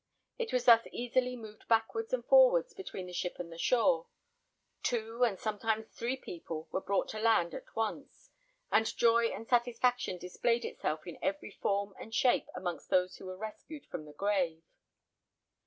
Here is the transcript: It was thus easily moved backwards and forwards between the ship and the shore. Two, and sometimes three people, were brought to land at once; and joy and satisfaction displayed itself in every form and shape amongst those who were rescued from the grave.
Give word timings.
It 0.39 0.51
was 0.51 0.65
thus 0.65 0.87
easily 0.91 1.35
moved 1.35 1.67
backwards 1.67 2.11
and 2.11 2.25
forwards 2.25 2.73
between 2.73 3.05
the 3.05 3.13
ship 3.13 3.37
and 3.37 3.51
the 3.53 3.57
shore. 3.59 4.07
Two, 4.81 5.23
and 5.23 5.37
sometimes 5.39 5.89
three 5.89 6.17
people, 6.17 6.67
were 6.71 6.81
brought 6.81 7.07
to 7.09 7.19
land 7.19 7.53
at 7.53 7.75
once; 7.75 8.31
and 8.71 8.97
joy 8.97 9.27
and 9.27 9.47
satisfaction 9.47 10.17
displayed 10.17 10.65
itself 10.65 11.05
in 11.05 11.19
every 11.21 11.51
form 11.51 11.93
and 11.99 12.15
shape 12.15 12.47
amongst 12.55 12.89
those 12.89 13.17
who 13.17 13.27
were 13.27 13.37
rescued 13.37 13.85
from 13.85 14.05
the 14.05 14.13
grave. 14.13 14.63